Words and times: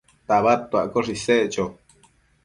tabadtuaccoshe 0.27 1.11
isec 1.17 1.45
cho 1.53 1.65